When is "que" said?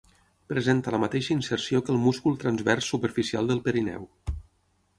1.85-1.93